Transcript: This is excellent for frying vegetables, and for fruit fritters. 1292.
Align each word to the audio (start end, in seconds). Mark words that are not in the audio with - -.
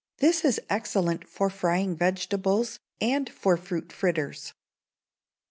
This 0.17 0.43
is 0.43 0.59
excellent 0.67 1.27
for 1.27 1.47
frying 1.51 1.95
vegetables, 1.95 2.79
and 2.99 3.29
for 3.29 3.55
fruit 3.55 3.91
fritters. 3.93 4.47
1292. 4.47 4.53